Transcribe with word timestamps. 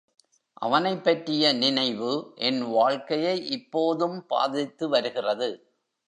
அவனைப் 0.53 1.03
பற்றிய 1.03 1.53
நினைவு 1.53 2.31
என் 2.35 2.61
வாழ்க்கையை 2.61 3.47
இப்போதும் 3.47 4.25
பாதித்து 4.25 4.89
வருகிறது. 4.89 5.49